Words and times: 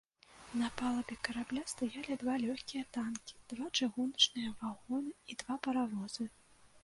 На 0.59 0.67
палубе 0.79 1.15
карабля 1.27 1.63
стаялі 1.73 2.15
два 2.23 2.35
лёгкія 2.45 2.81
танкі, 2.97 3.37
два 3.53 3.67
чыгуначныя 3.77 4.49
вагоны 4.63 5.11
і 5.35 5.37
два 5.43 5.55
паравозы. 5.69 6.25